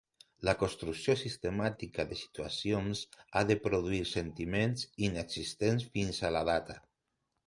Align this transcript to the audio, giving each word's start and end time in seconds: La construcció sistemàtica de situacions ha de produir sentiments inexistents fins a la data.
La 0.47 0.53
construcció 0.59 1.13
sistemàtica 1.23 2.05
de 2.13 2.15
situacions 2.21 3.01
ha 3.33 3.43
de 3.51 3.57
produir 3.65 3.99
sentiments 4.13 4.87
inexistents 5.09 5.87
fins 5.99 6.23
a 6.31 6.33
la 6.39 6.43
data. 6.51 6.79